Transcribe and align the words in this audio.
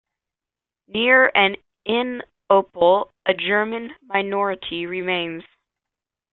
Near 0.87 1.31
and 1.35 1.55
in 1.85 2.23
Opole, 2.49 3.11
a 3.27 3.35
German 3.35 3.91
minority 4.01 4.87
remains. 4.87 5.43